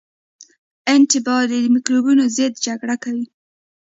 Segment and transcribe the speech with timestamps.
[0.93, 3.25] انټي باډي د مکروبونو ضد جګړه کوي